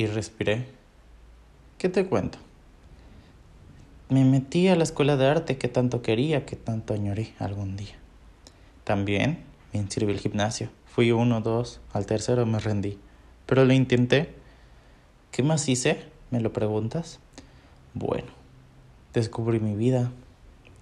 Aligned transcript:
y 0.00 0.06
respiré. 0.06 0.66
¿Qué 1.76 1.90
te 1.90 2.06
cuento? 2.06 2.38
Me 4.08 4.24
metí 4.24 4.68
a 4.68 4.76
la 4.76 4.82
escuela 4.82 5.18
de 5.18 5.26
arte 5.26 5.58
que 5.58 5.68
tanto 5.68 6.00
quería, 6.00 6.46
que 6.46 6.56
tanto 6.56 6.94
añoré 6.94 7.34
algún 7.38 7.76
día. 7.76 7.96
También 8.84 9.44
me 9.72 9.80
inscribí 9.80 10.12
al 10.12 10.18
gimnasio. 10.18 10.70
Fui 10.86 11.12
uno, 11.12 11.42
dos, 11.42 11.80
al 11.92 12.06
tercero 12.06 12.46
me 12.46 12.58
rendí. 12.58 12.98
Pero 13.44 13.66
lo 13.66 13.74
intenté. 13.74 14.34
¿Qué 15.32 15.42
más 15.42 15.68
hice? 15.68 16.02
¿Me 16.30 16.40
lo 16.40 16.52
preguntas? 16.52 17.20
Bueno, 17.92 18.28
descubrí 19.12 19.60
mi 19.60 19.76
vida. 19.76 20.10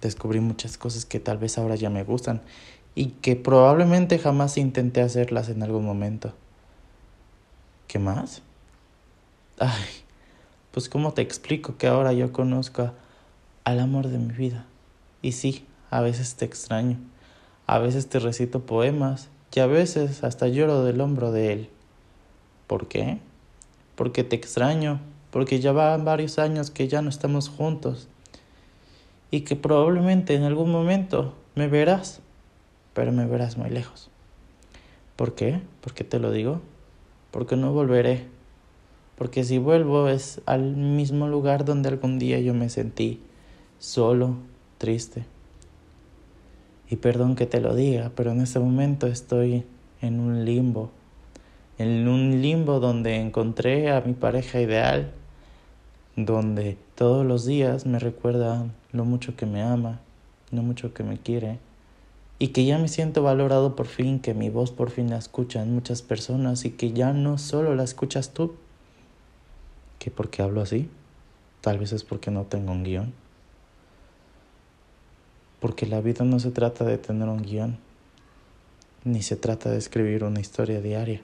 Descubrí 0.01 0.39
muchas 0.39 0.77
cosas 0.77 1.05
que 1.05 1.19
tal 1.19 1.39
vez 1.39 1.57
ahora 1.57 1.75
ya 1.75 1.89
me 1.89 2.03
gustan 2.03 2.41
y 2.95 3.07
que 3.21 3.35
probablemente 3.35 4.17
jamás 4.17 4.57
intenté 4.57 5.01
hacerlas 5.01 5.49
en 5.49 5.61
algún 5.61 5.85
momento. 5.85 6.33
¿Qué 7.87 7.99
más? 7.99 8.43
Ay, 9.61 9.83
pues 10.71 10.87
cómo 10.87 11.11
te 11.11 11.21
explico 11.21 11.75
que 11.77 11.87
ahora 11.87 12.13
yo 12.13 12.31
conozco 12.31 12.93
al 13.65 13.81
amor 13.81 14.07
de 14.07 14.17
mi 14.17 14.33
vida. 14.33 14.65
Y 15.21 15.33
sí, 15.33 15.65
a 15.91 15.99
veces 15.99 16.35
te 16.35 16.45
extraño, 16.45 16.97
a 17.67 17.77
veces 17.79 18.07
te 18.07 18.19
recito 18.19 18.61
poemas 18.61 19.27
y 19.53 19.59
a 19.59 19.65
veces 19.65 20.23
hasta 20.23 20.47
lloro 20.47 20.85
del 20.85 21.01
hombro 21.01 21.33
de 21.33 21.51
él. 21.51 21.69
¿Por 22.67 22.87
qué? 22.87 23.17
Porque 23.97 24.23
te 24.23 24.37
extraño, 24.37 25.01
porque 25.29 25.59
ya 25.59 25.73
van 25.73 26.05
varios 26.05 26.39
años 26.39 26.71
que 26.71 26.87
ya 26.87 27.01
no 27.01 27.09
estamos 27.09 27.49
juntos 27.49 28.07
y 29.29 29.41
que 29.41 29.57
probablemente 29.57 30.35
en 30.35 30.43
algún 30.43 30.71
momento 30.71 31.33
me 31.55 31.67
verás, 31.67 32.21
pero 32.93 33.11
me 33.11 33.25
verás 33.25 33.57
muy 33.57 33.69
lejos. 33.69 34.09
¿Por 35.17 35.35
qué? 35.35 35.59
¿Por 35.81 35.93
qué 35.93 36.05
te 36.05 36.17
lo 36.17 36.31
digo? 36.31 36.61
Porque 37.31 37.57
no 37.57 37.73
volveré 37.73 38.38
porque 39.19 39.43
si 39.43 39.57
vuelvo 39.57 40.07
es 40.07 40.39
al 40.45 40.77
mismo 40.77 41.27
lugar 41.27 41.65
donde 41.65 41.89
algún 41.89 42.19
día 42.19 42.39
yo 42.39 42.53
me 42.53 42.69
sentí 42.69 43.21
solo, 43.77 44.37
triste. 44.77 45.25
Y 46.89 46.95
perdón 46.95 47.35
que 47.35 47.45
te 47.45 47.59
lo 47.59 47.75
diga, 47.75 48.13
pero 48.15 48.31
en 48.31 48.39
este 48.39 48.59
momento 48.59 49.07
estoy 49.07 49.65
en 50.01 50.21
un 50.21 50.45
limbo, 50.45 50.89
en 51.77 52.07
un 52.07 52.41
limbo 52.41 52.79
donde 52.79 53.17
encontré 53.17 53.91
a 53.91 53.99
mi 53.99 54.13
pareja 54.13 54.61
ideal, 54.61 55.11
donde 56.15 56.77
todos 56.95 57.25
los 57.25 57.45
días 57.45 57.85
me 57.85 57.99
recuerda 57.99 58.67
lo 58.93 59.03
mucho 59.03 59.35
que 59.35 59.45
me 59.45 59.61
ama, 59.61 59.99
lo 60.51 60.63
mucho 60.63 60.93
que 60.93 61.03
me 61.03 61.17
quiere, 61.17 61.59
y 62.39 62.47
que 62.49 62.63
ya 62.63 62.77
me 62.77 62.87
siento 62.87 63.21
valorado 63.21 63.75
por 63.75 63.87
fin, 63.87 64.21
que 64.21 64.33
mi 64.33 64.49
voz 64.49 64.71
por 64.71 64.91
fin 64.91 65.09
la 65.09 65.17
escuchan 65.17 65.73
muchas 65.73 66.01
personas 66.01 66.63
y 66.63 66.69
que 66.69 66.93
ya 66.93 67.11
no 67.11 67.37
solo 67.37 67.75
la 67.75 67.83
escuchas 67.83 68.29
tú, 68.29 68.55
¿Que 69.99 70.11
por 70.11 70.29
qué 70.29 70.41
hablo 70.41 70.61
así? 70.61 70.89
Tal 71.61 71.77
vez 71.77 71.91
es 71.91 72.05
porque 72.05 72.31
no 72.31 72.45
tengo 72.45 72.71
un 72.71 72.83
guion. 72.83 73.13
Porque 75.59 75.85
la 75.85 75.99
vida 75.99 76.23
no 76.23 76.39
se 76.39 76.51
trata 76.51 76.85
de 76.85 76.97
tener 76.97 77.27
un 77.27 77.41
guion, 77.41 77.77
ni 79.03 79.21
se 79.21 79.35
trata 79.35 79.69
de 79.69 79.77
escribir 79.77 80.23
una 80.23 80.39
historia 80.39 80.79
diaria. 80.79 81.21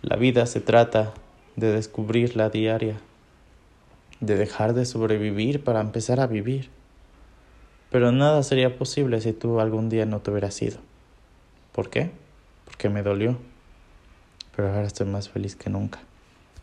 La 0.00 0.16
vida 0.16 0.46
se 0.46 0.60
trata 0.60 1.12
de 1.56 1.70
descubrir 1.70 2.34
la 2.34 2.48
diaria, 2.48 2.98
de 4.20 4.36
dejar 4.36 4.72
de 4.72 4.86
sobrevivir 4.86 5.62
para 5.62 5.82
empezar 5.82 6.20
a 6.20 6.26
vivir. 6.26 6.70
Pero 7.90 8.10
nada 8.10 8.42
sería 8.42 8.78
posible 8.78 9.20
si 9.20 9.34
tú 9.34 9.60
algún 9.60 9.90
día 9.90 10.06
no 10.06 10.20
te 10.20 10.30
hubieras 10.30 10.60
ido. 10.62 10.78
¿Por 11.72 11.90
qué? 11.90 12.10
Porque 12.64 12.88
me 12.88 13.02
dolió. 13.02 13.36
Pero 14.56 14.68
ahora 14.68 14.86
estoy 14.86 15.06
más 15.06 15.28
feliz 15.28 15.56
que 15.56 15.68
nunca. 15.68 16.00